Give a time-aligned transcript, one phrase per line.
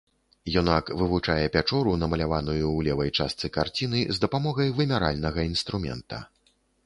[0.59, 6.25] Юнак вывучае пячору, намаляваную ў левай частцы карціны, з дапамогай вымяральнага інструмента.